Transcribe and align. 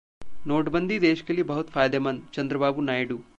नोटबंदी 0.47 0.97
देश 0.99 1.21
के 1.21 1.33
लिए 1.33 1.43
बहुत 1.43 1.69
फायदेमंद: 1.69 2.27
चंद्रबाबू 2.33 2.81
नायडू 2.81 3.21